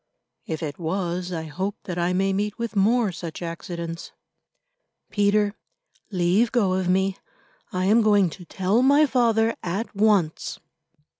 [0.47, 4.11] "If it was, I hope that I may meet with more such accidents."
[5.11, 5.53] "Peter,
[6.09, 7.17] leave go of me.
[7.71, 10.59] I am going to tell my father, at once."